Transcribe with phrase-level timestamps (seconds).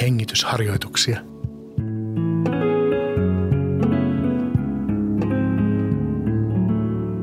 [0.00, 1.20] Hengitysharjoituksia.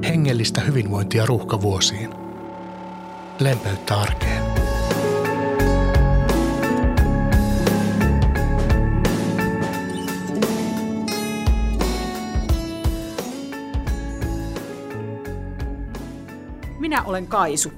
[0.08, 2.10] Hengellistä hyvinvointia ruuhkavuosiin.
[3.40, 4.44] Lempeyttä arkeen.
[16.80, 17.72] Minä olen Kaisu.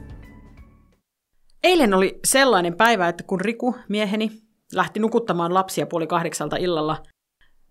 [1.63, 7.03] Eilen oli sellainen päivä, että kun Riku, mieheni, lähti nukuttamaan lapsia puoli kahdeksalta illalla,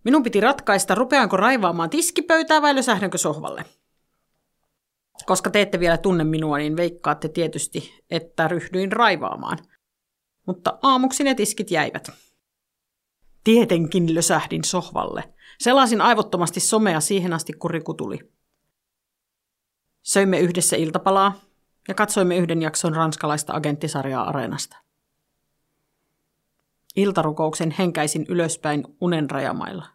[0.05, 3.65] minun piti ratkaista, rupeanko raivaamaan tiskipöytää vai lösähdänkö sohvalle.
[5.27, 9.59] Koska te ette vielä tunne minua, niin veikkaatte tietysti, että ryhdyin raivaamaan.
[10.47, 12.11] Mutta aamuksi ne tiskit jäivät.
[13.45, 15.35] Tietenkin lösähdin sohvalle.
[15.61, 18.19] Selasin aivottomasti somea siihen asti, kun Riku tuli.
[20.03, 21.41] Söimme yhdessä iltapalaa
[21.89, 24.88] ja katsoimme yhden jakson ranskalaista agenttisarjaa Areenasta.
[26.99, 29.87] Iltarukouksen henkäisin ylöspäin unen rajamailla.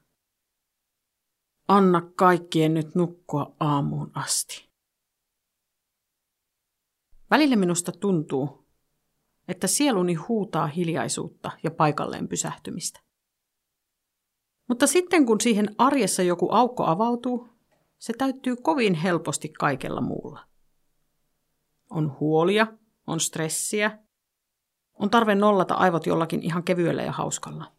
[1.68, 4.70] Anna kaikkien nyt nukkua aamuun asti.
[7.32, 8.68] Välillä minusta tuntuu,
[9.48, 13.00] että sieluni huutaa hiljaisuutta ja paikalleen pysähtymistä.
[14.68, 17.50] Mutta sitten kun siihen arjessa joku aukko avautuu,
[18.00, 20.48] se täyttyy kovin helposti kaikella muulla.
[21.90, 22.68] On huolia,
[23.08, 24.00] on stressiä,
[25.04, 27.72] on tarve nollata aivot jollakin ihan kevyellä ja hauskalla.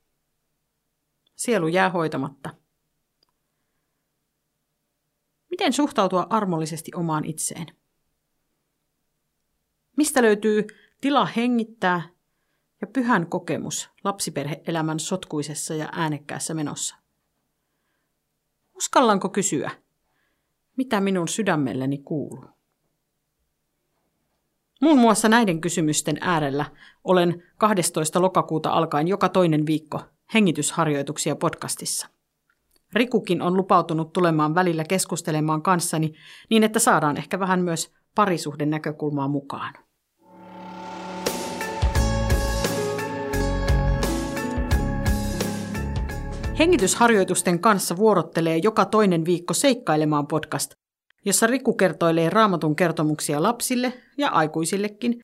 [1.36, 2.50] Sielu jää hoitamatta.
[5.50, 7.66] Miten suhtautua armollisesti omaan itseen?
[9.96, 10.66] Mistä löytyy
[11.00, 12.08] tila hengittää
[12.80, 16.96] ja pyhän kokemus lapsiperheelämän sotkuisessa ja äänekkäässä menossa?
[18.74, 19.70] Uskallanko kysyä,
[20.76, 22.53] mitä minun sydämelleni kuuluu?
[24.84, 26.64] Muun muassa näiden kysymysten äärellä
[27.04, 28.22] olen 12.
[28.22, 30.00] lokakuuta alkaen joka toinen viikko
[30.34, 32.08] hengitysharjoituksia podcastissa.
[32.92, 36.14] Rikukin on lupautunut tulemaan välillä keskustelemaan kanssani
[36.50, 39.74] niin, että saadaan ehkä vähän myös parisuhden näkökulmaa mukaan.
[46.58, 50.74] Hengitysharjoitusten kanssa vuorottelee joka toinen viikko seikkailemaan podcast,
[51.24, 55.20] jossa Riku kertoilee raamatun kertomuksia lapsille ja aikuisillekin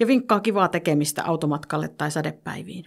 [0.00, 2.84] ja vinkkaa kivaa tekemistä automatkalle tai sadepäiviin.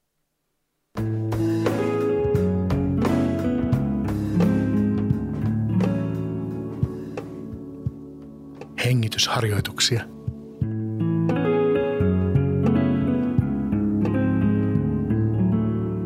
[8.85, 10.03] Hengitysharjoituksia.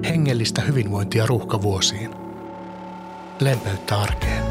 [0.10, 2.12] Hengellistä hyvinvointia ruuhkavuosiin.
[3.40, 4.47] Lempeyttä arkeen.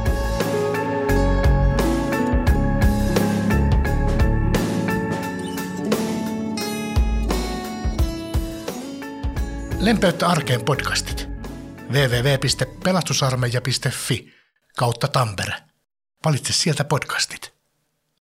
[9.86, 11.28] Lempeyttä arkeen podcastit.
[11.92, 14.32] www.pelastusarmeija.fi
[14.78, 15.54] kautta Tampere.
[16.24, 17.45] Valitse sieltä podcastit.